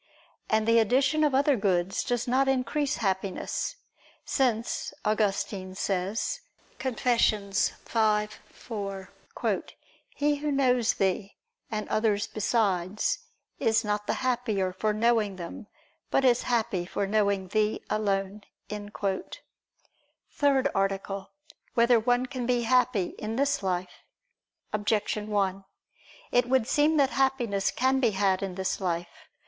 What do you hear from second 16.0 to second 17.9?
but is happy for knowing Thee